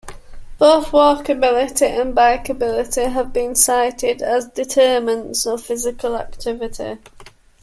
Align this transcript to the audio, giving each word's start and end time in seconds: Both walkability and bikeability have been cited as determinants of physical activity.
Both 0.57 0.87
walkability 0.87 1.83
and 1.83 2.15
bikeability 2.15 3.11
have 3.13 3.31
been 3.31 3.53
cited 3.53 4.23
as 4.23 4.47
determinants 4.47 5.45
of 5.45 5.61
physical 5.63 6.15
activity. 6.17 6.97